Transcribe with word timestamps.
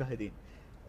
المشاهدين 0.00 0.32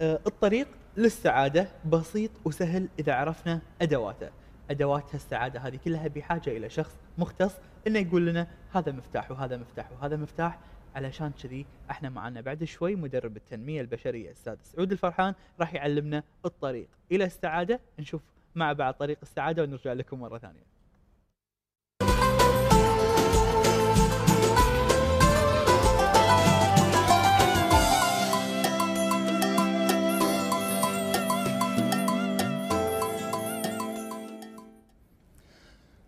آه، 0.01 0.19
الطريق 0.27 0.67
للسعادة 0.97 1.67
بسيط 1.85 2.31
وسهل 2.45 2.87
إذا 2.99 3.13
عرفنا 3.13 3.61
أدواته. 3.81 4.29
أدوات 4.71 5.15
السعادة 5.15 5.59
هذه 5.59 5.79
كلها 5.85 6.07
بحاجة 6.07 6.57
إلى 6.57 6.69
شخص 6.69 6.99
مختص 7.17 7.55
إنه 7.87 7.99
يقول 7.99 8.25
لنا 8.25 8.47
هذا 8.71 8.91
مفتاح 8.91 9.31
وهذا 9.31 9.57
مفتاح 9.57 9.91
وهذا 9.91 10.15
مفتاح 10.15 10.59
علشان 10.95 11.31
كذي 11.43 11.65
إحنا 11.91 12.09
معنا 12.09 12.41
بعد 12.41 12.63
شوي 12.63 12.95
مدرب 12.95 13.37
التنمية 13.37 13.81
البشرية 13.81 14.27
الأستاذ 14.27 14.55
سعود 14.63 14.91
الفرحان 14.91 15.33
راح 15.59 15.73
يعلمنا 15.73 16.23
الطريق 16.45 16.87
إلى 17.11 17.25
السعادة. 17.25 17.79
نشوف 17.99 18.21
مع 18.55 18.73
بعض 18.73 18.93
طريق 18.93 19.17
السعادة 19.23 19.63
ونرجع 19.63 19.93
لكم 19.93 20.19
مرة 20.19 20.37
ثانية. 20.37 20.76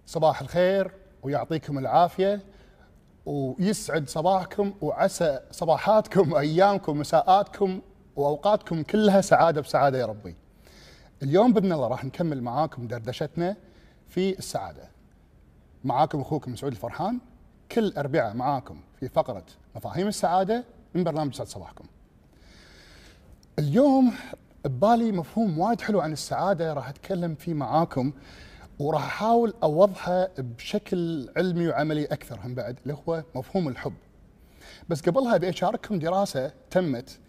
صباح 0.09 0.41
الخير 0.41 0.91
ويعطيكم 1.23 1.77
العافية 1.77 2.41
ويسعد 3.26 4.09
صباحكم 4.09 4.73
وعسى 4.82 5.40
صباحاتكم 5.52 6.34
وأيامكم 6.34 6.99
مساءاتكم 6.99 7.82
وأوقاتكم 8.16 8.84
كلها 8.84 9.22
سعادة 9.22 9.62
بسعادة 9.62 9.98
يا 9.98 10.05
ربي. 10.05 10.35
اليوم 11.23 11.54
بإذن 11.54 11.73
الله 11.73 11.88
راح 11.88 12.05
نكمل 12.05 12.41
معاكم 12.44 12.88
دردشتنا 12.88 13.55
في 14.08 14.38
السعادة. 14.38 14.90
معاكم 15.84 16.21
أخوكم 16.21 16.55
سعود 16.55 16.71
الفرحان. 16.71 17.20
كل 17.71 17.94
أربعاء 17.98 18.34
معاكم 18.35 18.82
في 18.99 19.10
فقرة 19.10 19.46
مفاهيم 19.76 20.07
السعادة 20.07 20.63
من 20.94 21.04
برنامج 21.04 21.34
سعد 21.34 21.48
صباحكم. 21.48 21.85
اليوم 23.60 24.13
ببالي 24.66 25.12
مفهوم 25.12 25.60
وايد 25.60 25.82
حلو 25.82 26.02
عن 26.02 26.12
السعادة 26.12 26.73
راح 26.73 26.90
أتكلم 26.90 27.35
فيه 27.35 27.54
معاكم. 27.54 28.13
وراح 28.80 29.04
أحاول 29.04 29.54
أوضحه 29.63 30.27
بشكل 30.38 31.30
علمي 31.38 31.68
وعملي 31.68 32.05
أكثر 32.05 32.40
هم 32.44 32.55
بعد 32.55 32.77
اللي 32.84 32.98
هو 33.08 33.24
مفهوم 33.35 33.68
الحب. 33.68 33.94
بس 34.90 35.02
قبلها 35.02 35.35
ابي 35.35 35.49
اشارككم 35.49 35.99
دراسة 35.99 36.52
تمت 36.72 37.20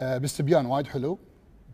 آه، 0.00 0.18
باستبيان 0.18 0.66
وايد 0.66 0.86
حلو 0.86 1.18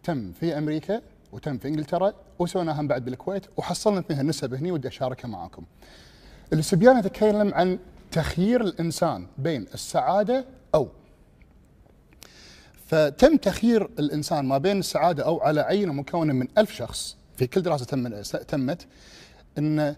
تم 0.03 0.33
في 0.33 0.59
أمريكا 0.59 1.03
وتم 1.33 1.59
في 1.59 1.69
إنجلترا 1.69 2.13
وسويناها 2.39 2.83
بعد 2.83 3.05
بالكويت 3.05 3.47
وحصلنا 3.57 4.01
فيها 4.01 4.21
النسب 4.21 4.55
هني 4.55 4.73
ودي 4.73 4.89
أشاركها 4.89 5.29
معاكم. 5.29 5.65
الاستبيان 6.53 6.99
يتكلم 6.99 7.55
عن 7.55 7.79
تخيير 8.11 8.61
الإنسان 8.61 9.27
بين 9.39 9.67
السعادة 9.75 10.45
أو 10.75 10.89
فتم 12.87 13.37
تخيير 13.37 13.91
الإنسان 13.99 14.45
ما 14.45 14.59
بين 14.59 14.79
السعادة 14.79 15.25
أو 15.25 15.41
على 15.41 15.61
عينه 15.61 15.93
مكونة 15.93 16.33
من 16.33 16.49
ألف 16.59 16.73
شخص 16.73 17.18
في 17.39 17.47
كل 17.47 17.63
دراسة 17.63 17.85
تم 17.85 18.23
تمت 18.23 18.87
إن 19.59 19.97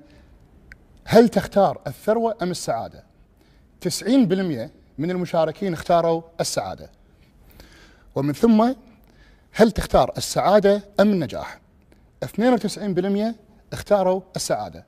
هل 1.04 1.28
تختار 1.28 1.80
الثروة 1.86 2.36
أم 2.42 2.50
السعادة؟ 2.50 3.04
90% 3.80 4.70
من 4.98 5.10
المشاركين 5.10 5.72
اختاروا 5.72 6.22
السعادة. 6.40 6.90
ومن 8.14 8.32
ثم 8.32 8.72
هل 9.52 9.70
تختار 9.70 10.12
السعادة 10.16 10.82
أم 11.00 11.12
النجاح؟ 11.12 11.60
92% 12.24 13.34
اختاروا 13.72 14.20
السعادة. 14.36 14.84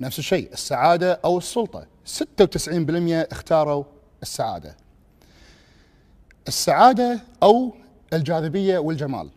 نفس 0.00 0.18
الشيء 0.18 0.52
السعادة 0.52 1.20
أو 1.24 1.38
السلطة 1.38 1.86
96% 2.04 3.32
اختاروا 3.32 3.84
السعادة. 4.22 4.76
السعادة 6.48 7.20
أو 7.42 7.74
الجاذبية 8.12 8.78
والجمال 8.78 9.30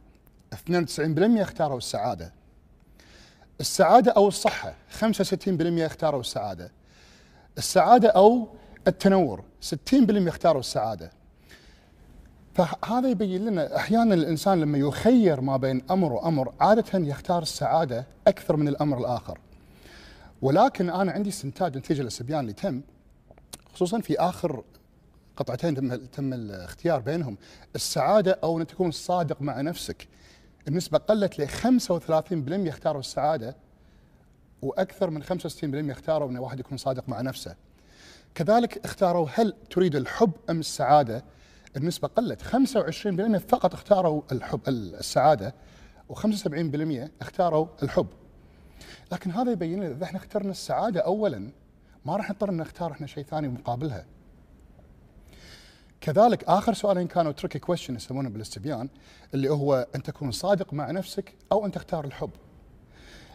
92% 0.55 1.41
اختاروا 1.41 1.77
السعادة. 1.77 2.33
السعادة 3.59 4.11
أو 4.11 4.27
الصحة 4.27 4.73
65% 4.99 5.85
اختاروا 5.85 6.21
السعادة. 6.21 6.71
السعادة 7.57 8.09
أو 8.09 8.47
التنور 8.87 9.43
60% 9.61 10.27
اختاروا 10.27 10.59
السعادة. 10.59 11.11
فهذا 12.55 13.09
يبين 13.09 13.45
لنا 13.45 13.75
أحيانا 13.75 14.13
الإنسان 14.13 14.61
لما 14.61 14.77
يخير 14.77 15.41
ما 15.41 15.57
بين 15.57 15.81
أمر 15.91 16.13
وأمر 16.13 16.53
عادة 16.59 16.99
يختار 17.07 17.41
السعادة 17.41 18.05
أكثر 18.27 18.55
من 18.55 18.67
الأمر 18.67 18.97
الآخر. 18.97 19.39
ولكن 20.41 20.89
أنا 20.89 21.11
عندي 21.11 21.29
استنتاج 21.29 21.77
نتيجة 21.77 22.01
للسبيان 22.01 22.39
اللي 22.39 22.53
تم 22.53 22.81
خصوصا 23.73 23.99
في 23.99 24.19
آخر 24.19 24.63
قطعتين 25.37 25.75
تم 25.75 25.95
تم 25.95 26.33
الاختيار 26.33 26.99
بينهم. 26.99 27.37
السعادة 27.75 28.39
أو 28.43 28.61
أن 28.61 28.67
تكون 28.67 28.91
صادق 28.91 29.41
مع 29.41 29.61
نفسك. 29.61 30.07
النسبة 30.67 30.97
قلت 30.97 31.39
ل 31.39 31.47
35% 31.47 32.67
اختاروا 32.67 32.99
السعادة 32.99 33.55
وأكثر 34.61 35.09
من 35.09 35.23
65% 35.23 35.91
اختاروا 35.91 36.29
أن 36.29 36.37
واحد 36.37 36.59
يكون 36.59 36.77
صادق 36.77 37.09
مع 37.09 37.21
نفسه. 37.21 37.55
كذلك 38.35 38.85
اختاروا 38.85 39.27
هل 39.33 39.53
تريد 39.69 39.95
الحب 39.95 40.31
أم 40.49 40.59
السعادة؟ 40.59 41.23
النسبة 41.77 42.07
قلت 42.07 42.41
25% 42.41 43.37
فقط 43.37 43.73
اختاروا 43.73 44.21
الحب 44.31 44.59
السعادة 44.67 45.55
و75% 46.13 47.09
اختاروا 47.21 47.67
الحب. 47.83 48.07
لكن 49.11 49.31
هذا 49.31 49.51
يبين 49.51 49.83
لنا 49.83 49.91
إذا 49.91 50.03
إحنا 50.03 50.19
اخترنا 50.19 50.51
السعادة 50.51 50.99
أولا 50.99 51.51
ما 52.05 52.15
راح 52.15 52.29
نضطر 52.29 52.51
نختار 52.51 52.91
إحنا 52.91 53.07
شيء 53.07 53.23
ثاني 53.23 53.47
مقابلها. 53.47 54.05
كذلك 56.01 56.43
آخر 56.43 56.73
سؤالين 56.73 57.07
كانوا 57.07 57.31
تريكي 57.31 57.59
كويشن 57.59 57.95
يسمونه 57.95 58.29
بالاستبيان 58.29 58.89
اللي 59.33 59.49
هو 59.49 59.87
أن 59.95 60.03
تكون 60.03 60.31
صادق 60.31 60.73
مع 60.73 60.91
نفسك 60.91 61.33
أو 61.51 61.65
أن 61.65 61.71
تختار 61.71 62.05
الحب. 62.05 62.29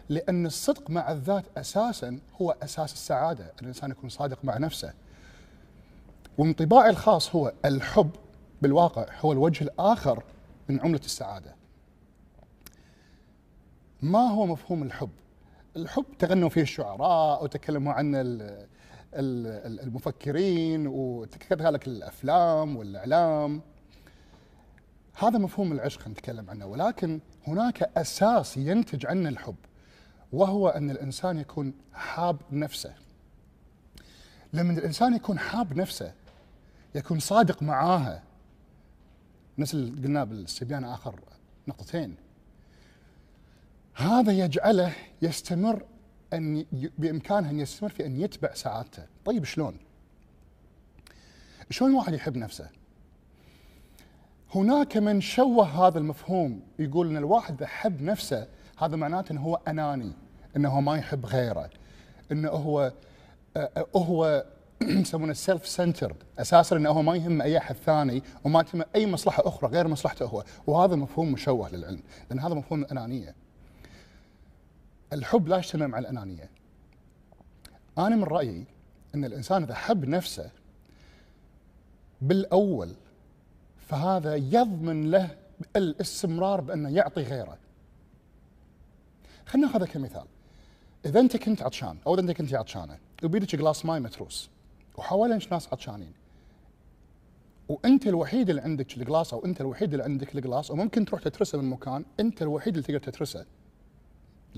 لأن 0.09 0.45
الصدق 0.45 0.89
مع 0.89 1.11
الذات 1.11 1.45
أساسا 1.57 2.19
هو 2.41 2.55
أساس 2.63 2.93
السعادة، 2.93 3.51
الإنسان 3.61 3.91
يكون 3.91 4.09
صادق 4.09 4.39
مع 4.43 4.57
نفسه. 4.57 4.93
وانطباعي 6.37 6.89
الخاص 6.89 7.35
هو 7.35 7.53
الحب 7.65 8.11
بالواقع 8.61 9.05
هو 9.19 9.31
الوجه 9.31 9.63
الآخر 9.63 10.23
من 10.69 10.81
عملة 10.81 11.01
السعادة. 11.05 11.55
ما 14.01 14.19
هو 14.19 14.45
مفهوم 14.45 14.83
الحب؟ 14.83 15.09
الحب 15.75 16.05
تغنوا 16.19 16.49
فيه 16.49 16.61
الشعراء 16.61 17.43
وتكلموا 17.43 17.93
عنه 17.93 18.21
المفكرين 19.17 20.87
وكذلك 20.87 21.87
الأفلام 21.87 22.77
والإعلام. 22.77 23.61
هذا 25.19 25.37
مفهوم 25.37 25.71
العشق 25.71 26.07
نتكلم 26.07 26.49
عنه 26.49 26.65
ولكن 26.65 27.19
هناك 27.47 27.83
أساس 27.97 28.57
ينتج 28.57 29.05
عنه 29.05 29.29
الحب 29.29 29.55
وهو 30.31 30.69
أن 30.69 30.91
الإنسان 30.91 31.37
يكون 31.37 31.73
حاب 31.93 32.37
نفسه. 32.51 32.93
لما 34.53 34.73
الإنسان 34.73 35.15
يكون 35.15 35.39
حاب 35.39 35.77
نفسه 35.77 36.13
يكون 36.95 37.19
صادق 37.19 37.63
معاها. 37.63 38.23
نفس 39.57 39.73
اللي 39.73 40.01
قلناه 40.01 40.23
بالاستبيان 40.23 40.83
آخر 40.83 41.19
نقطتين. 41.67 42.15
هذا 43.93 44.31
يجعله 44.31 44.93
يستمر 45.21 45.85
أن 46.33 46.65
بامكانه 46.97 47.49
أن 47.49 47.59
يستمر 47.59 47.89
في 47.89 48.05
أن 48.05 48.21
يتبع 48.21 48.53
سعادته، 48.53 49.03
طيب 49.25 49.43
شلون؟ 49.43 49.77
شلون 51.69 51.91
الواحد 51.91 52.13
يحب 52.13 52.37
نفسه؟ 52.37 52.69
هناك 54.55 54.97
من 54.97 55.21
شوه 55.21 55.87
هذا 55.87 55.99
المفهوم 55.99 56.61
يقول 56.79 57.07
إن 57.07 57.17
الواحد 57.17 57.53
إذا 57.53 57.67
حب 57.67 58.01
نفسه 58.01 58.47
هذا 58.77 58.95
معناته 58.95 59.31
انه 59.31 59.41
هو 59.41 59.59
أناني، 59.67 60.13
انه 60.55 60.81
ما 60.81 60.97
يحب 60.97 61.25
غيره، 61.25 61.69
انه 62.31 62.49
هو 62.49 62.93
هو 63.95 64.45
يسمونه 64.81 65.33
سيلف 65.33 65.67
سنترد، 65.67 66.15
أساسا 66.39 66.75
انه 66.75 66.89
هو 66.89 67.01
ما 67.01 67.15
يهم 67.15 67.41
أي 67.41 67.57
أحد 67.57 67.75
ثاني 67.75 68.23
وما 68.43 68.61
تهم 68.61 68.83
أي 68.95 69.07
مصلحة 69.07 69.47
أخرى 69.47 69.69
غير 69.69 69.87
مصلحته 69.87 70.25
هو، 70.25 70.43
وهذا 70.67 70.95
مفهوم 70.95 71.31
مشوه 71.31 71.69
للعلم، 71.69 72.01
لأن 72.29 72.39
هذا 72.39 72.53
مفهوم 72.53 72.81
الانانيه. 72.81 73.35
الحب 75.13 75.47
لا 75.47 75.57
يجتمع 75.57 75.87
مع 75.87 75.99
الأنانية. 75.99 76.49
أنا 77.97 78.15
من 78.15 78.23
رأيي 78.23 78.65
أن 79.15 79.25
الإنسان 79.25 79.63
إذا 79.63 79.75
حب 79.75 80.05
نفسه 80.05 80.51
بالأول 82.21 82.95
فهذا 83.77 84.35
يضمن 84.35 85.11
له 85.11 85.37
الاستمرار 85.75 86.61
بأنه 86.61 86.89
يعطي 86.89 87.21
غيره. 87.21 87.57
خلينا 89.45 89.67
ناخذها 89.67 89.87
كمثال. 89.87 90.25
إذا 91.05 91.19
أنت 91.19 91.37
كنت 91.37 91.61
عطشان 91.61 91.97
أو 92.07 92.13
إذا 92.13 92.21
أنت 92.21 92.31
كنت 92.31 92.53
عطشانة 92.53 92.97
وبيدك 93.23 93.55
glass 93.55 93.85
ماي 93.85 93.99
متروس 93.99 94.49
وحوالينك 94.97 95.53
ناس 95.53 95.67
عطشانين؟ 95.67 96.13
وأنت 97.69 98.07
الوحيد 98.07 98.49
اللي 98.49 98.61
عندك 98.61 98.97
ال 98.97 99.03
glass 99.03 99.33
أو 99.33 99.45
أنت 99.45 99.61
الوحيد 99.61 99.93
اللي 99.93 100.03
عندك 100.03 100.35
ال 100.35 100.41
glass 100.41 100.71
وممكن 100.71 101.05
تروح 101.05 101.21
تترسه 101.21 101.57
من 101.57 101.69
مكان 101.69 102.05
أنت 102.19 102.41
الوحيد 102.41 102.77
اللي 102.77 102.87
تقدر 102.87 102.99
تترسه. 102.99 103.45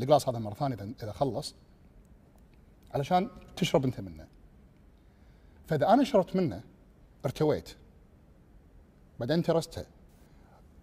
ال 0.03 0.08
glass 0.08 0.29
هذا 0.29 0.39
مرة 0.39 0.53
ثانية 0.53 0.77
اذا 1.03 1.11
خلص 1.11 1.55
علشان 2.93 3.29
تشرب 3.55 3.85
أنت 3.85 3.99
منه. 3.99 4.27
فإذا 5.67 5.93
أنا 5.93 6.03
شربت 6.03 6.35
منه 6.35 6.61
ارتويت. 7.25 7.69
بعدين 9.19 9.43
ترسته 9.43 9.85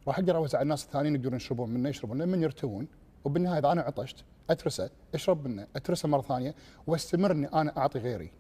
راح 0.07 0.19
أقدر 0.19 0.37
أوزع 0.37 0.59
على 0.59 0.63
الناس 0.63 0.85
الثانيين 0.85 1.15
يقدرون 1.15 1.37
يشربون 1.37 1.71
منه 1.71 1.89
يشربون 1.89 2.23
لما 2.23 2.37
يرتوون. 2.37 2.89
وبالنهاية 3.25 3.59
إذا 3.59 3.73
أنا 3.73 3.83
عطشت 3.83 4.25
أترسه 4.51 4.91
أشرب 5.15 5.47
منه 5.47 5.67
أترسه 5.77 6.09
مرة 6.09 6.23
ثانية 6.23 6.55
وأستمر 6.87 7.33
إني 7.33 7.47
أنا 7.47 7.77
أعطي 7.77 7.99
غيري. 7.99 8.31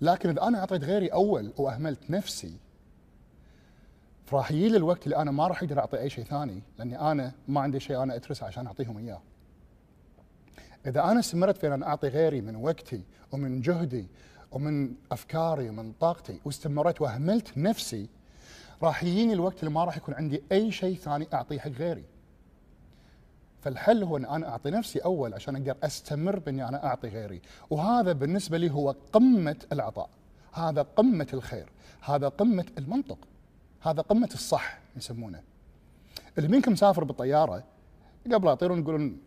لكن 0.00 0.28
إذا 0.28 0.42
أنا 0.42 0.58
أعطيت 0.58 0.84
غيري 0.84 1.08
أول 1.08 1.52
وأهملت 1.56 2.10
نفسي 2.10 2.58
فراح 4.26 4.50
يجي 4.52 4.76
الوقت 4.76 5.04
اللي 5.04 5.16
أنا 5.16 5.30
ما 5.30 5.46
راح 5.46 5.62
أقدر 5.62 5.78
أعطي 5.78 6.00
أي 6.00 6.10
شيء 6.10 6.24
ثاني 6.24 6.62
لأني 6.78 7.00
أنا 7.00 7.32
ما 7.48 7.60
عندي 7.60 7.80
شيء 7.80 8.02
أنا 8.02 8.16
أترسه 8.16 8.46
عشان 8.46 8.66
أعطيهم 8.66 8.98
إياه. 8.98 9.20
إذا 10.86 11.04
أنا 11.04 11.20
استمرت 11.20 11.58
في 11.58 11.74
أن 11.74 11.82
أعطي 11.82 12.08
غيري 12.08 12.40
من 12.40 12.56
وقتي 12.56 13.02
ومن 13.32 13.60
جهدي 13.60 14.06
ومن 14.52 14.94
أفكاري 15.12 15.68
ومن 15.68 15.92
طاقتي 15.92 16.40
واستمريت 16.44 17.00
واهملت 17.00 17.58
نفسي 17.58 18.08
راح 18.82 19.04
يجيني 19.04 19.32
الوقت 19.32 19.60
اللي 19.60 19.70
ما 19.70 19.84
راح 19.84 19.96
يكون 19.96 20.14
عندي 20.14 20.42
أي 20.52 20.72
شيء 20.72 20.96
ثاني 20.96 21.28
أعطيه 21.34 21.58
حق 21.58 21.68
غيري. 21.70 22.04
فالحل 23.60 24.02
هو 24.02 24.16
إن 24.16 24.24
أنا 24.24 24.48
أعطي 24.48 24.70
نفسي 24.70 24.98
أول 24.98 25.34
عشان 25.34 25.56
أقدر 25.56 25.76
أستمر 25.82 26.38
بإني 26.38 26.68
أنا 26.68 26.86
أعطي 26.86 27.08
غيري، 27.08 27.40
وهذا 27.70 28.12
بالنسبة 28.12 28.58
لي 28.58 28.70
هو 28.70 28.94
قمة 29.12 29.56
العطاء، 29.72 30.08
هذا 30.52 30.82
قمة 30.82 31.26
الخير، 31.32 31.68
هذا 32.00 32.28
قمة 32.28 32.64
المنطق، 32.78 33.18
هذا 33.80 34.02
قمة 34.02 34.28
الصح 34.34 34.78
يسمونه. 34.96 35.42
اللي 36.38 36.48
منكم 36.48 36.72
مسافر 36.72 37.04
بالطيارة 37.04 37.64
قبل 38.32 38.48
يطيرون 38.48 38.80
يقولون 38.80 39.20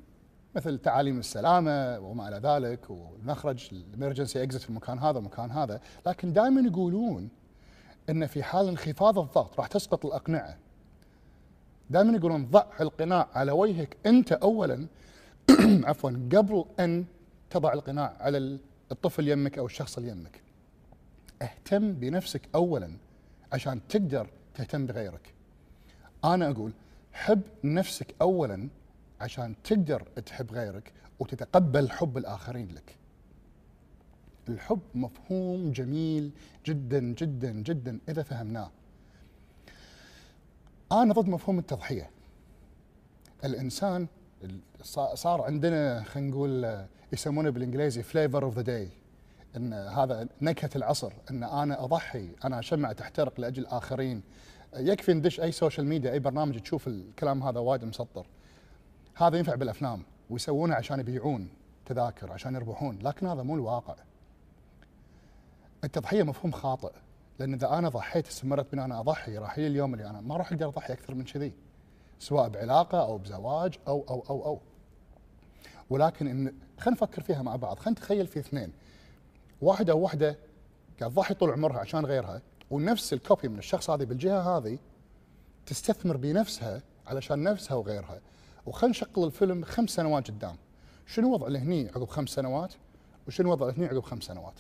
مثل 0.56 0.78
تعاليم 0.78 1.20
السلامة 1.20 2.00
وما 2.00 2.28
إلى 2.28 2.38
ذلك 2.38 2.90
والمخرج 2.90 3.70
الإمرجنسي 3.72 4.44
اكزت 4.44 4.62
في 4.62 4.70
المكان 4.70 5.00
هذا 5.00 5.12
والمكان 5.12 5.52
هذا، 5.52 5.82
لكن 6.08 6.34
دائما 6.34 6.62
يقولون 6.62 7.30
إن 8.10 8.28
في 8.28 8.44
حال 8.44 8.68
انخفاض 8.68 9.20
الضغط 9.20 9.60
راح 9.60 9.68
تسقط 9.68 10.06
الأقنعة. 10.06 10.58
دائما 11.90 12.18
يقولون 12.18 12.46
ضع 12.46 12.66
القناع 12.82 13.28
على 13.34 13.52
وجهك 13.52 13.98
أنت 14.06 14.32
اولا. 14.32 14.88
عفوا 15.90 16.12
قبل 16.12 16.66
أن 16.80 17.06
تضع 17.50 17.74
القناع 17.74 18.16
على 18.20 18.60
الطفل 18.92 19.28
يمك 19.28 19.58
أو 19.58 19.66
الشخص 19.66 19.98
اللي 19.98 20.10
يمك. 20.10 20.42
اهتم 21.42 21.94
بنفسك 21.94 22.42
اولا 22.56 22.92
عشان 23.54 23.80
تقدر 23.90 24.28
تهتم 24.54 24.86
بغيرك. 24.86 25.34
أنا 26.26 26.50
أقول 26.50 26.72
حب 27.14 27.42
نفسك 27.64 28.16
اولا 28.22 28.70
عشان 29.22 29.56
تقدر 29.64 30.02
تحب 30.02 30.52
غيرك 30.52 30.94
وتتقبل 31.20 31.90
حب 31.90 32.18
الآخرين 32.18 32.72
لك. 32.76 32.96
الحب 34.50 34.80
مفهوم 34.96 35.72
جميل 35.72 36.32
جدا 36.66 37.00
جدا 37.00 37.52
جدا 37.52 38.00
إذا 38.10 38.24
فهمناه. 38.24 38.72
أنا 40.92 41.14
ضد 41.14 41.30
مفهوم 41.30 41.60
التضحية. 41.60 42.10
الإنسان 43.46 44.08
صار 45.14 45.42
عندنا 45.42 46.04
خلينا 46.04 46.30
نقول 46.30 46.86
يسمونه 47.14 47.50
بالإنجليزي 47.50 48.04
flavor 48.04 48.44
of 48.44 48.56
the 48.56 48.62
day 48.62 48.90
إن 49.58 49.74
هذا 49.74 50.28
نكهة 50.42 50.70
العصر. 50.76 51.14
إن 51.32 51.44
أنا 51.44 51.84
أضحي 51.84 52.30
أنا 52.46 52.62
شمعه 52.62 52.94
تحترق 52.94 53.40
لأجل 53.40 53.62
الاخرين 53.62 54.22
يكفي 54.76 55.14
ندش 55.14 55.40
أي 55.40 55.52
social 55.52 55.88
media 55.88 56.12
أي 56.12 56.20
برنامج 56.20 56.60
تشوف 56.60 56.88
الكلام 56.88 57.44
هذا 57.44 57.60
وايد 57.60 57.84
مسطر. 57.84 58.26
هذا 59.20 59.38
ينفع 59.38 59.56
بالأفلام 59.56 60.04
ويسوونه 60.30 60.76
عشان 60.76 61.00
يبيعون 61.00 61.50
تذاكر 61.86 62.32
عشان 62.32 62.56
يربحون 62.56 63.00
لكن 63.00 63.28
هذا 63.28 63.44
مو 63.44 63.56
الواقع. 63.56 63.96
التضحية 65.84 66.24
مفهوم 66.24 66.52
خاطئ 66.52 66.92
لأن 67.40 67.54
إذا 67.54 67.70
أنا 67.70 67.90
ضحيت 67.90 68.28
استمرت 68.28 68.72
بأن 68.72 68.80
أنا 68.80 69.00
أضحي 69.00 69.38
راح 69.38 69.58
يجي 69.58 69.68
اليوم 69.68 69.94
اللي 69.94 70.10
أنا 70.10 70.22
ما 70.22 70.38
راح 70.38 70.52
أقدر 70.52 70.68
أضحي 70.68 70.94
أكثر 70.94 71.16
من 71.16 71.24
كذي 71.24 71.54
سواء 72.20 72.50
بعلاقة 72.50 73.02
أو 73.02 73.18
بزواج 73.18 73.80
أو 73.88 74.06
أو 74.10 74.24
أو 74.30 74.46
أو. 74.46 74.60
ولكن 75.90 76.28
إن 76.28 76.54
خلينا 76.80 76.98
نفكر 76.98 77.22
فيها 77.22 77.42
مع 77.42 77.56
بعض 77.56 77.80
خلينا 77.80 78.00
نتخيل 78.00 78.28
في 78.28 78.40
اثنين. 78.40 78.72
واحدة 79.62 79.94
أو 79.94 80.00
واحدة 80.00 80.38
قاعد 81.00 81.12
تضحي 81.12 81.34
طول 81.34 81.52
عمرها 81.52 81.80
عشان 81.80 82.06
غيرها 82.06 82.42
ونفس 82.72 83.14
الكوبي 83.14 83.48
من 83.48 83.58
الشخص 83.58 83.90
هذه 83.90 84.04
بالجهة 84.04 84.58
هذه 84.58 84.80
تستثمر 85.66 86.18
بنفسها 86.18 86.82
علشان 87.08 87.44
نفسها 87.44 87.78
وغيرها. 87.78 88.20
وخلينا 88.70 88.92
نشغل 88.92 89.24
الفيلم 89.24 89.64
خمس 89.64 89.90
سنوات 89.90 90.32
قدام. 90.32 90.56
شنو 91.08 91.34
وضع 91.34 91.48
هني 91.48 91.90
عقب 91.90 92.08
خمس 92.08 92.30
سنوات؟ 92.30 92.74
وشنو 93.28 93.52
وضع 93.52 93.70
هني 93.70 93.86
عقب 93.86 94.00
خمس 94.00 94.24
سنوات؟ 94.24 94.54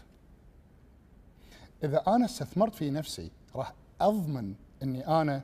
إذا 1.84 2.04
أنا 2.08 2.26
استثمرت 2.26 2.76
في 2.76 2.90
نفسي 2.90 3.32
راح 3.56 3.74
أضمن 4.02 4.54
إني 4.84 5.08
أنا 5.08 5.42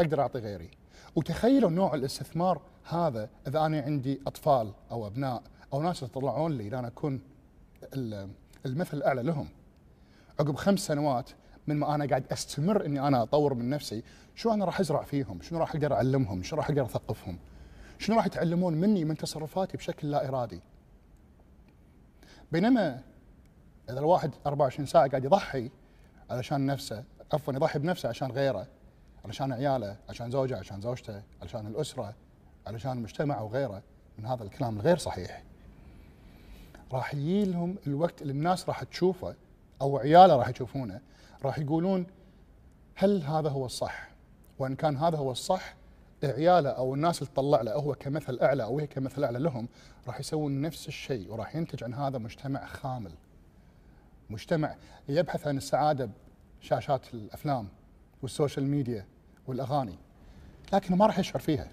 أقدر 0.00 0.20
أعطي 0.20 0.38
غيري. 0.38 0.70
وتخيلوا 1.16 1.70
نوع 1.70 1.94
الاستثمار 1.94 2.60
هذا 2.84 3.28
إذا 3.46 3.66
أنا 3.66 3.80
عندي 3.80 4.20
أطفال 4.26 4.72
أو 4.90 5.06
أبناء 5.06 5.42
أو 5.72 5.82
ناس 5.82 6.02
يطلعون 6.02 6.52
لي 6.52 6.78
أنا 6.78 6.88
أكون 6.88 7.20
المثل 8.66 8.96
الأعلى 8.96 9.22
لهم. 9.22 9.48
عقب 10.40 10.56
خمس 10.56 10.80
سنوات 10.80 11.30
من 11.66 11.76
ما 11.76 11.94
أنا 11.94 12.06
قاعد 12.06 12.24
أستمر 12.32 12.86
إني 12.86 13.08
أنا 13.08 13.22
أطور 13.22 13.54
من 13.54 13.70
نفسي 13.70 14.02
شو 14.34 14.54
أنا 14.54 14.64
راح 14.64 14.80
أزرع 14.80 15.02
فيهم؟ 15.02 15.42
شنو 15.42 15.58
راح 15.58 15.74
أقدر 15.74 15.94
أعلمهم؟ 15.94 16.42
شنو 16.42 16.58
راح 16.58 16.68
أقدر 16.68 16.82
أثقفهم؟ 16.82 17.38
شنو 17.98 18.16
راح 18.16 18.26
يتعلمون 18.26 18.74
مني 18.74 19.04
من 19.04 19.16
تصرفاتي 19.16 19.76
بشكل 19.76 20.10
لا 20.10 20.28
إرادي 20.28 20.60
بينما 22.52 23.02
إذا 23.90 23.98
الواحد 23.98 24.34
24 24.46 24.86
ساعة 24.86 25.08
قاعد 25.08 25.24
يضحي 25.24 25.70
علشان 26.30 26.66
نفسه 26.66 27.04
عفوا 27.32 27.54
يضحي 27.54 27.78
بنفسه 27.78 28.08
عشان 28.08 28.30
غيره 28.30 28.66
علشان 29.24 29.52
عياله 29.52 29.96
عشان 30.08 30.30
زوجه 30.30 30.58
عشان 30.58 30.80
زوجته 30.80 31.22
علشان 31.42 31.66
الأسرة 31.66 32.14
علشان 32.66 32.92
المجتمع 32.92 33.40
وغيره 33.40 33.82
من 34.18 34.26
هذا 34.26 34.42
الكلام 34.42 34.76
الغير 34.76 34.98
صحيح 34.98 35.42
راح 36.92 37.14
يجي 37.14 37.44
لهم 37.44 37.76
الوقت 37.86 38.22
اللي 38.22 38.32
الناس 38.32 38.68
راح 38.68 38.82
تشوفه 38.82 39.34
أو 39.80 39.98
عياله 39.98 40.36
راح 40.36 40.48
يشوفونه 40.48 41.00
راح 41.44 41.58
يقولون 41.58 42.06
هل 42.94 43.22
هذا 43.22 43.48
هو 43.48 43.66
الصح؟ 43.66 44.08
وإن 44.58 44.74
كان 44.74 44.96
هذا 44.96 45.18
هو 45.18 45.32
الصح 45.32 45.74
عياله 46.24 46.70
أو 46.70 46.94
الناس 46.94 47.22
اللي 47.22 47.32
تطلع 47.32 47.62
له 47.62 47.72
هو 47.72 47.94
كمثل 47.94 48.38
أعلى 48.42 48.62
أو 48.62 48.78
هي 48.78 48.86
كمثل 48.86 49.24
أعلى 49.24 49.38
لهم 49.38 49.68
راح 50.06 50.20
يسوون 50.20 50.60
نفس 50.60 50.88
الشيء 50.88 51.32
وراح 51.32 51.56
ينتج 51.56 51.84
عن 51.84 51.94
هذا 51.94 52.18
مجتمع 52.18 52.66
خامل. 52.66 53.12
مجتمع 54.30 54.76
يبحث 55.08 55.46
عن 55.46 55.56
السعادة 55.56 56.10
بشاشات 56.60 57.14
الأفلام 57.14 57.68
والسوشيال 58.22 58.66
ميديا 58.66 59.06
والأغاني 59.46 59.98
لكنه 60.72 60.96
ما 60.96 61.06
راح 61.06 61.18
يشعر 61.18 61.40
فيها. 61.40 61.70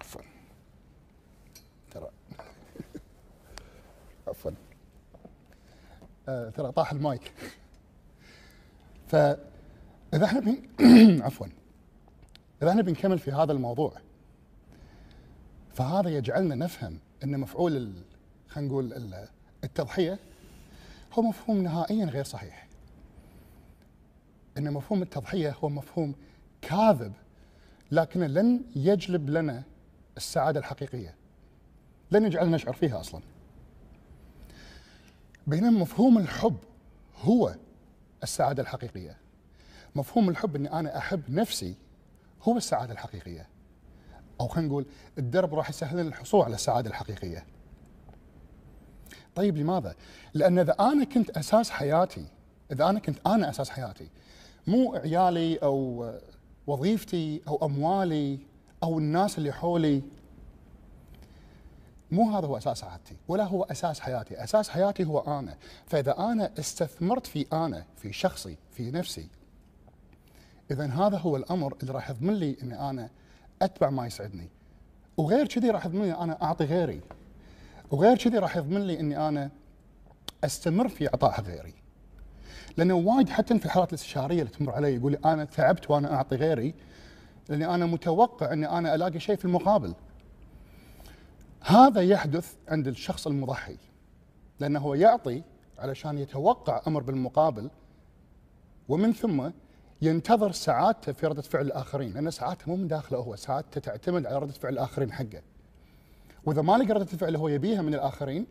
عفوا 0.00 0.22
ترى 1.90 2.10
عفوا 4.28 4.50
آه 6.28 6.50
ترى 6.50 6.72
طاح 6.72 6.92
المايك 6.92 7.32
فاذا 9.08 10.24
إحنا. 10.24 10.56
عفوا 11.26 11.46
اذا 12.62 12.70
إحنا 12.70 12.82
بنكمل 12.82 13.18
في 13.18 13.32
هذا 13.32 13.52
الموضوع 13.52 13.92
فهذا 15.74 16.10
يجعلنا 16.10 16.54
نفهم 16.54 16.98
إن 17.24 17.40
مفعول 17.40 17.92
خلينا 18.48 18.68
نقول 18.68 19.14
التضحية 19.64 20.18
هو 21.12 21.22
مفهوم 21.22 21.62
نهائيا 21.62 22.04
غير 22.04 22.24
صحيح. 22.24 22.68
إن 24.58 24.72
مفهوم 24.72 25.02
التضحية 25.02 25.56
هو 25.64 25.68
مفهوم 25.68 26.14
كاذب 26.62 27.12
لكنه 27.92 28.26
لن 28.26 28.62
يجلب 28.76 29.30
لنا 29.30 29.62
السعادة 30.16 30.60
الحقيقية. 30.60 31.14
لن 32.10 32.24
يجعلنا 32.24 32.56
نشعر 32.56 32.72
فيها 32.72 33.00
أصلا. 33.00 33.20
بينما 35.46 35.70
مفهوم 35.70 36.18
الحب 36.18 36.56
هو 37.22 37.54
السعادة 38.22 38.62
الحقيقية. 38.62 39.16
مفهوم 39.94 40.28
الحب 40.28 40.56
إني 40.56 40.72
أنا 40.72 40.98
أحب 40.98 41.22
نفسي 41.30 41.74
هو 42.42 42.56
السعادة 42.56 42.92
الحقيقية. 42.92 43.46
أو 44.40 44.48
خلينا 44.48 44.68
نقول 44.68 44.86
الدرب 45.18 45.54
راح 45.54 45.70
يسهل 45.70 46.00
الحصول 46.00 46.42
على 46.44 46.54
السعادة 46.54 46.90
الحقيقية. 46.90 47.46
طيب 49.34 49.56
لماذا؟ 49.56 49.94
لأن 50.34 50.58
إذا 50.58 50.72
أنا 50.80 51.04
كنت 51.04 51.30
أساس 51.30 51.70
حياتي 51.70 52.26
إذا 52.72 52.88
أنا 52.88 52.98
كنت 52.98 53.18
أنا 53.26 53.50
أساس 53.50 53.70
حياتي 53.70 54.08
مو 54.66 54.94
عيالي 54.94 55.56
أو 55.56 56.10
وظيفتي 56.66 57.40
أو 57.48 57.66
أموالي 57.66 58.38
أو 58.82 58.98
الناس 58.98 59.38
اللي 59.38 59.52
حولي 59.52 60.02
مو 62.10 62.30
هذا 62.36 62.46
هو 62.46 62.56
أساس 62.56 62.78
سعادتي 62.78 63.16
ولا 63.28 63.44
هو 63.44 63.62
أساس 63.62 64.00
حياتي، 64.00 64.44
أساس 64.44 64.68
حياتي 64.68 65.04
هو 65.04 65.18
أنا، 65.18 65.56
فإذا 65.86 66.18
أنا 66.18 66.50
استثمرت 66.58 67.26
في 67.26 67.46
أنا 67.52 67.84
في 67.96 68.12
شخصي 68.12 68.56
في 68.70 68.90
نفسي 68.90 69.28
اذا 70.70 70.86
هذا 70.86 71.18
هو 71.18 71.36
الأمر 71.36 71.76
اللي 71.82 71.92
راح 71.92 72.10
يضمن 72.10 72.34
لي 72.34 72.56
إني 72.62 72.90
أنا 72.90 73.10
أتبع 73.62 73.90
ما 73.90 74.06
يسعدني. 74.06 74.48
وغير 75.16 75.46
كذي 75.46 75.70
راح 75.70 75.86
يضمن 75.86 76.02
لي 76.02 76.14
أنا 76.14 76.42
أعطي 76.42 76.64
غيري. 76.64 77.00
وغير 77.90 78.16
كذي 78.16 78.38
راح 78.38 78.56
يضمن 78.56 78.80
لي 78.80 79.00
إني 79.00 79.28
أنا 79.28 79.50
أستمر 80.44 80.88
في 80.88 81.06
عطاء 81.06 81.40
غيري. 81.40 81.74
لأنه 82.76 82.94
وايد 82.94 83.28
حتى 83.28 83.58
في 83.58 83.64
الحالات 83.64 83.88
الاستشارية 83.88 84.42
اللي 84.42 84.52
تمر 84.52 84.72
علي 84.72 84.94
يقول 84.94 85.12
لي 85.12 85.18
أنا 85.24 85.44
تعبت 85.44 85.90
وأنا 85.90 86.14
أعطي 86.14 86.36
غيري 86.36 86.74
لأني 87.48 87.74
أنا 87.74 87.86
متوقع 87.86 88.52
إني 88.52 88.68
أنا 88.68 88.94
ألاقي 88.94 89.20
شيء 89.20 89.36
في 89.36 89.44
المقابل. 89.44 89.94
هذا 91.60 92.00
يحدث 92.00 92.54
عند 92.68 92.88
الشخص 92.88 93.26
المضحي 93.26 93.76
لأنه 94.60 94.80
هو 94.80 94.94
يعطي 94.94 95.42
علشان 95.78 96.18
يتوقع 96.18 96.82
أمر 96.86 97.02
بالمقابل 97.02 97.70
ومن 98.88 99.12
ثم 99.12 99.50
ينتظر 100.02 100.52
سعادته 100.52 101.12
في 101.12 101.26
ردة 101.26 101.42
فعل 101.42 101.66
الآخرين 101.66 102.12
لأن 102.12 102.30
سعادته 102.30 102.70
مو 102.70 102.76
من 102.76 102.88
داخله 102.88 103.18
هو 103.18 103.36
سعادته 103.36 103.80
تعتمد 103.80 104.26
على 104.26 104.38
ردة 104.38 104.52
فعل 104.52 104.72
الآخرين 104.72 105.12
حقه. 105.12 105.42
وإذا 106.44 106.62
ما 106.62 106.72
لقى 106.72 106.94
ردة 106.94 107.12
الفعل 107.12 107.36
هو 107.36 107.48
يبيها 107.48 107.82
من 107.82 107.94
الآخرين 107.94 108.46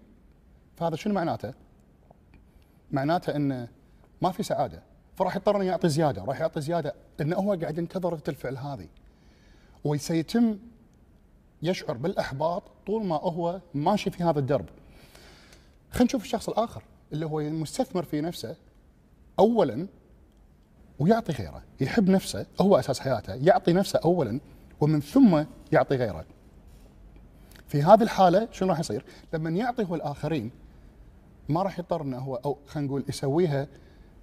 فهذا 0.77 0.95
شنو 0.95 1.13
معناته؟ 1.13 1.53
معناته 2.91 3.35
إنه 3.35 3.67
ما 4.21 4.31
في 4.31 4.43
سعادة. 4.43 4.83
فراح 5.15 5.35
يضطر 5.35 5.55
إنه 5.55 5.65
يعطي 5.65 5.89
زيادة 5.89 6.23
راح 6.23 6.39
يعطي 6.39 6.61
زيادة 6.61 6.93
انه 7.21 7.35
هو 7.35 7.53
قاعد 7.53 7.77
ينتظر 7.77 8.13
ردة 8.13 8.23
الفعل 8.27 8.57
هذه. 8.57 8.87
وسيتم 9.83 10.57
يشعر 11.61 11.97
بالإحباط 11.97 12.63
طول 12.87 13.05
ما 13.05 13.15
هو 13.15 13.61
ماشي 13.73 14.11
في 14.11 14.23
هذا 14.23 14.39
الدرب. 14.39 14.65
خلينا 15.91 16.05
نشوف 16.05 16.23
الشخص 16.23 16.49
الآخر 16.49 16.83
اللي 17.13 17.25
هو 17.25 17.39
مستثمر 17.39 18.03
في 18.03 18.21
نفسه. 18.21 18.55
اولا 19.39 19.87
ويعطي 20.99 21.33
غيره. 21.33 21.63
يحب 21.81 22.09
نفسه 22.09 22.45
هو 22.61 22.79
أساس 22.79 22.99
حياته. 22.99 23.33
يعطي 23.33 23.73
نفسه 23.73 23.99
اولا 24.05 24.39
ومن 24.81 25.01
ثم 25.01 25.43
يعطي 25.71 25.95
غيره. 25.95 26.25
في 27.67 27.83
هذه 27.83 28.03
الحالة 28.03 28.47
شنو 28.51 28.69
راح 28.69 28.79
يصير؟ 28.79 29.05
لما 29.33 29.49
يعطي 29.49 29.83
هو 29.83 29.95
الآخرين 29.95 30.51
ما 31.49 31.63
راح 31.63 31.79
يضطر 31.79 32.01
انه 32.01 32.17
هو 32.17 32.35
أو 32.35 32.57
خلينا 32.67 32.87
نقول 32.87 33.03
يسويها 33.09 33.67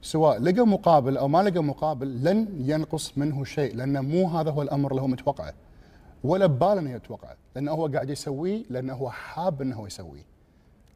سواء 0.02 0.38
لقى 0.38 0.66
مقابل 0.66 1.16
أو 1.16 1.28
ما 1.28 1.42
لقى 1.42 1.64
مقابل 1.64 2.24
لن 2.24 2.48
ينقص 2.58 3.18
منه 3.18 3.44
شيء 3.44 3.74
لأنه 3.76 4.00
مو 4.00 4.28
هذا 4.28 4.50
هو 4.50 4.62
الأمر 4.62 4.90
اللي 4.90 5.02
هو 5.02 5.06
متوقعه. 5.06 5.54
ولا 6.24 6.46
بباله 6.46 6.80
إنه 6.80 6.90
يتوقعه. 6.90 7.36
لأنه 7.54 7.72
هو 7.72 7.86
قاعد 7.86 8.10
يسويه 8.10 8.64
لأنه 8.70 8.94
هو 8.94 9.10
حاب 9.10 9.62
إنه 9.62 9.76
هو 9.76 9.86
يسويه. 9.86 10.24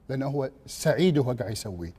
لأنه 0.09 0.27
هو 0.27 0.51
سعيد 0.67 1.19
وهو 1.19 1.33
قاعد 1.33 1.53
يسويه. 1.53 1.93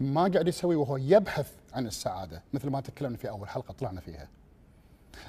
ما 0.00 0.28
قاعد 0.28 0.48
يسويه 0.48 0.76
وهو 0.76 0.96
يبحث 0.96 1.52
عن 1.72 1.86
السعادة 1.86 2.42
مثل 2.52 2.70
ما 2.70 2.80
تكلمنا 2.80 3.16
في 3.16 3.28
أول 3.28 3.48
حلقة 3.48 3.72
طلعنا 3.72 4.00
فيها. 4.00 4.28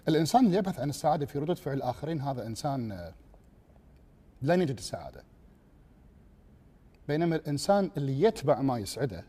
الإنسان 0.07 0.45
اللي 0.45 0.57
يبحث 0.57 0.79
عن 0.79 0.89
السعادة 0.89 1.25
في 1.25 1.39
ردود 1.39 1.57
فعل 1.57 1.77
الآخرين 1.77 2.21
هذا 2.21 2.47
إنسان 2.47 3.11
لن 4.41 4.61
يجد 4.61 4.77
السعاده 4.77 5.23
بينما 7.07 7.35
الإنسان 7.35 7.91
اللي 7.97 8.21
يتبع 8.21 8.61
ما 8.61 8.77
يسعده 8.77 9.23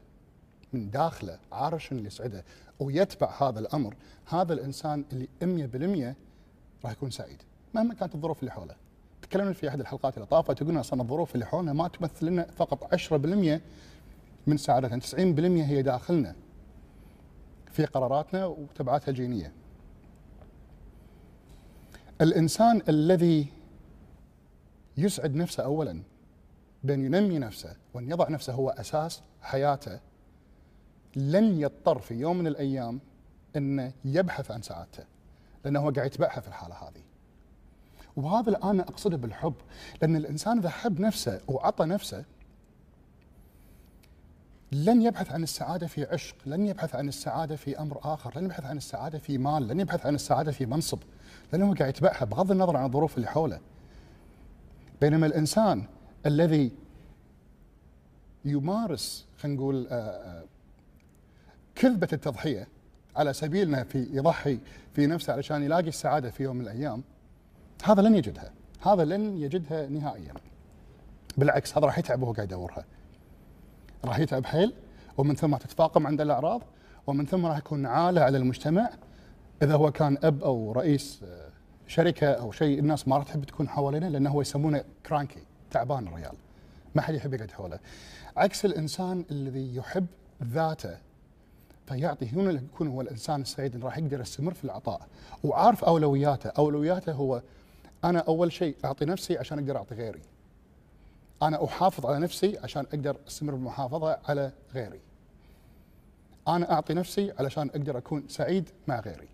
من 0.73 0.91
داخله 0.91 1.39
عارف 1.53 1.93
اللي 1.93 2.07
يسعده 2.07 2.45
ويتبع 2.81 3.43
هذا 3.43 3.61
الأمر 3.61 3.97
هذا 4.27 4.53
الإنسان 4.53 5.05
اللي 5.13 6.13
100% 6.13 6.85
راح 6.85 6.93
يكون 6.93 7.11
سعيد 7.11 7.43
مهما 7.75 7.95
كانت 7.95 8.15
الظروف 8.15 8.41
اللي 8.41 8.51
حوله. 8.51 8.75
تكلمنا 9.23 9.53
في 9.53 9.69
أحد 9.69 9.81
الحلقات 9.81 10.15
اللي 10.15 10.27
طافت 10.27 10.63
وقلنا 10.63 10.81
أصلا 10.81 11.01
الظروف 11.03 11.35
اللي 11.35 11.47
حولنا 11.47 11.73
ما 11.73 11.89
تمثل 11.89 12.27
لنا 12.27 12.47
فقط 12.57 12.95
10% 12.95 13.61
من 14.49 14.57
سعادتنا. 14.57 15.01
90% 15.01 15.65
هي 15.65 15.83
داخلنا 15.83 16.35
في 17.71 17.85
قراراتنا 17.85 18.47
وتبعاتها 18.47 19.11
الجينية. 19.11 19.53
الإنسان 22.21 22.83
الذي 22.89 23.47
يسعد 24.97 25.35
نفسه 25.35 25.65
اولا 25.65 26.03
بأن 26.85 27.05
ينمي 27.05 27.39
نفسه 27.39 27.77
وأن 27.95 28.11
يضع 28.11 28.29
نفسه 28.29 28.53
هو 28.53 28.71
أساس 28.71 29.23
حياته 29.43 30.01
لن 31.17 31.61
يضطر 31.61 31.99
في 31.99 32.15
يوم 32.15 32.39
من 32.39 32.47
الأيام 32.47 33.01
أنه 33.57 33.93
يبحث 34.05 34.51
عن 34.51 34.63
سعادته 34.63 35.05
لأنه 35.65 35.81
هو 35.81 35.91
قاعد 35.91 36.07
يتبعها 36.07 36.41
في 36.41 36.49
الحالة 36.49 36.75
هذه. 36.75 37.03
وهذا 38.17 38.47
اللي 38.47 38.59
أنا 38.65 38.83
أقصده 38.83 39.17
بالحب 39.17 39.55
لأن 40.03 40.17
الإنسان 40.17 40.59
إذا 40.59 40.69
حب 40.69 41.01
نفسه 41.01 41.41
وعطى 41.49 41.85
نفسه 41.85 42.25
لن 44.73 45.03
يبحث 45.03 45.33
عن 45.33 45.43
السعادة 45.43 45.87
في 45.87 46.05
عشق 46.05 46.37
لن 46.47 46.67
يبحث 46.67 46.95
عن 46.95 47.09
السعادة 47.09 47.57
في 47.57 47.79
أمر 47.79 48.01
آخر 48.03 48.39
لن 48.39 48.45
يبحث 48.45 48.65
عن 48.65 48.77
السعادة 48.77 49.19
في 49.19 49.39
مال 49.39 49.69
لن 49.69 49.81
يبحث 49.81 50.07
عن 50.07 50.15
السعادة 50.15 50.53
في 50.53 50.67
منصب. 50.67 50.99
لأنه 51.53 51.75
قاعد 51.75 51.91
يتبعها 51.91 52.25
بغض 52.25 52.51
النظر 52.51 52.77
عن 52.77 52.85
الظروف 52.87 53.17
اللي 53.17 53.29
حوله. 53.29 53.61
بينما 55.01 55.27
الإنسان 55.27 55.85
الذي 56.27 56.73
يمارس 58.45 59.27
خلينا 59.39 59.59
نقول 59.59 59.87
آه، 59.91 59.95
آه، 59.95 60.45
كذبة 61.75 62.09
التضحية 62.13 62.69
على 63.17 63.33
سبيل 63.33 63.69
انه 63.69 63.83
في 63.83 64.09
يضحي 64.13 64.59
في 64.93 65.07
نفسه 65.07 65.33
علشان 65.33 65.63
يلاقي 65.63 65.89
السعادة 65.89 66.31
في 66.31 66.43
يوم 66.43 66.57
من 66.57 66.63
الأيام 66.63 67.03
هذا 67.85 68.03
لن 68.03 68.15
يجدها. 68.15 68.53
هذا 68.83 69.05
لن 69.05 69.39
يجدها 69.39 69.87
نهائيا. 69.89 70.35
بالعكس 71.37 71.79
هذا 71.79 71.87
راح 71.87 71.99
يتعب 71.99 72.23
وهو 72.23 72.33
قاعد 72.33 72.49
يدورها. 72.49 72.85
راح 74.05 74.19
يتعب 74.19 74.47
حيل 74.47 74.75
ومن 75.19 75.35
ثم 75.35 75.57
تتفاقم 75.57 76.07
عنده 76.07 76.25
الأعراض 76.25 76.63
ومن 77.07 77.27
ثم 77.27 77.47
راح 77.47 77.59
يكون 77.59 77.87
عالة 77.87 78.21
على 78.21 78.39
المجتمع. 78.39 78.91
إذا 79.63 79.75
هو 79.75 79.93
كان 79.93 80.19
أب 80.23 80.43
أو 80.43 80.73
رئيس 80.73 81.21
آه، 81.25 81.49
شركة 81.87 82.27
أو 82.27 82.53
شيء 82.53 82.79
الناس 82.79 83.09
ما 83.09 83.17
راح 83.17 83.25
تحب 83.25 83.45
تكون 83.45 83.69
حوالينه 83.69 84.09
لأنه 84.09 84.31
هو 84.31 84.41
يسمونه 84.41 84.85
كرانكي 85.07 85.41
تعبان 85.71 86.07
الرجال 86.07 86.35
ما 86.95 87.03
حد 87.03 87.15
يحب 87.15 87.35
يقعد 87.35 87.51
حوله. 87.51 87.79
عكس 88.37 88.65
الإنسان 88.65 89.25
الذي 89.31 89.77
يحب 89.77 90.07
ذاته 90.43 90.97
فيعطي 91.87 92.29
هنا 92.29 92.51
يكون 92.51 92.89
هو 92.89 93.01
الإنسان 93.01 93.41
السعيد 93.41 93.75
اللي 93.75 93.87
راح 93.87 93.99
يقدر 93.99 94.21
يستمر 94.21 94.55
في 94.55 94.65
العطاء 94.65 95.01
وعارف 95.45 95.85
أولوياته. 95.85 96.51
أولوياته 96.59 97.13
هو 97.13 97.43
أنا 98.05 98.19
أول 98.19 98.53
شيء 98.53 98.77
أعطي 98.85 99.05
نفسي 99.05 99.39
عشان 99.39 99.59
أقدر 99.59 99.77
أعطي 99.77 99.95
غيري. 99.95 100.21
أنا 101.43 101.65
أحافظ 101.65 102.07
على 102.07 102.19
نفسي 102.19 102.59
عشان 102.59 102.87
أقدر 102.93 103.17
أستمر 103.29 103.55
بالمحافظة 103.55 104.19
على 104.29 104.53
غيري. 104.75 105.01
أنا 106.49 106.73
أعطي 106.73 106.95
نفسي 106.95 107.33
علشان 107.39 107.69
أقدر 107.69 107.99
أكون 107.99 108.29
سعيد 108.29 108.71
مع 108.89 109.01
غيري. 109.01 109.29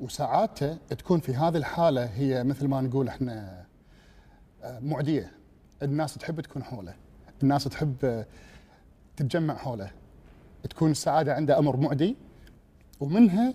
وسعادته 0.00 0.74
تكون 0.74 1.20
في 1.20 1.34
هذه 1.34 1.56
الحالة 1.56 2.04
هي 2.04 2.44
مثل 2.44 2.68
ما 2.68 2.80
نقول 2.80 3.08
إحنا 3.08 3.64
آه، 4.62 4.78
معدية. 4.78 5.32
الناس 5.82 6.14
تحب 6.14 6.40
تكون 6.40 6.64
حوله. 6.64 6.94
الناس 7.42 7.64
تحب 7.64 8.04
آه، 8.04 8.26
تتجمع 9.16 9.54
حوله. 9.56 9.90
تكون 10.70 10.90
السعادة 10.90 11.34
عنده 11.34 11.58
أمر 11.58 11.76
معدي. 11.76 12.16
ومنها 13.00 13.54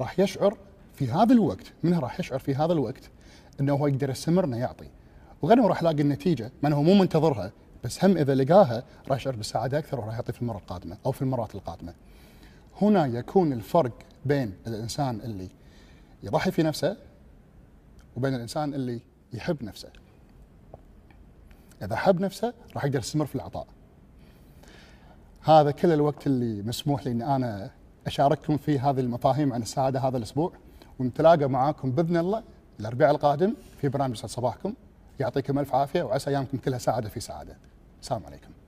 راح 0.00 0.20
يشعر 0.20 0.58
في 0.94 1.10
هذا 1.10 1.32
الوقت 1.32 1.72
منها 1.82 2.00
راح 2.00 2.20
يشعر 2.20 2.38
في 2.38 2.54
هذا 2.54 2.72
الوقت 2.72 3.10
إنه 3.60 3.72
هو 3.72 3.86
يقدر 3.86 4.10
يستمر 4.10 4.44
إنه 4.44 4.56
يعطي. 4.58 4.88
وغير 5.42 5.64
راح 5.64 5.82
يلاقي 5.82 6.02
النتيجة 6.02 6.52
مع 6.62 6.68
إنه 6.68 6.76
هو 6.76 6.82
مو 6.82 6.94
منتظرها 6.94 7.52
بس 7.84 8.04
هم 8.04 8.16
إذا 8.16 8.34
لقاها 8.34 8.84
راح 9.08 9.16
يشعر 9.16 9.36
بالسعادة 9.36 9.78
أكثر 9.78 10.00
وراح 10.00 10.14
يعطي 10.14 10.32
في 10.32 10.42
المرة 10.42 10.58
القادمة 10.58 10.96
أو 11.06 11.12
في 11.12 11.22
المرات 11.22 11.54
القادمة. 11.54 11.94
هنا 12.82 13.06
يكون 13.06 13.52
الفرق 13.52 13.92
بين 14.24 14.54
الإنسان 14.66 15.20
اللي 15.20 15.48
يضحي 16.22 16.50
في 16.50 16.62
نفسه 16.62 16.96
وبين 18.16 18.34
الإنسان 18.34 18.74
اللي 18.74 19.00
يحب 19.32 19.64
نفسه. 19.64 19.88
إذا 21.82 21.96
حب 21.96 22.20
نفسه 22.20 22.54
راح 22.74 22.84
يقدر 22.84 22.98
يستمر 22.98 23.26
في 23.26 23.34
العطاء. 23.34 23.66
هذا 25.42 25.70
كل 25.70 25.92
الوقت 25.92 26.26
اللي 26.26 26.62
مسموح 26.62 27.04
لي 27.04 27.12
إني 27.12 27.36
أنا 27.36 27.70
أشارككم 28.06 28.56
فيه 28.56 28.90
هذه 28.90 29.00
المفاهيم 29.00 29.52
عن 29.52 29.62
السعادة 29.62 30.00
هذا 30.00 30.16
الأسبوع 30.16 30.52
ونتلاقى 30.98 31.48
معاكم 31.48 31.90
بإذن 31.92 32.16
الله 32.16 32.42
الأربعاء 32.80 33.10
القادم 33.10 33.54
في 33.80 33.88
برنامج 33.88 34.16
صباحكم 34.16 34.74
يعطيكم 35.20 35.58
ألف 35.58 35.74
عافية 35.74 36.02
وعسى 36.02 36.30
أيامكم 36.30 36.58
كلها 36.58 36.78
سعادة 36.78 37.08
في 37.08 37.20
سعادة. 37.20 37.56
السلام 38.02 38.26
عليكم. 38.26 38.59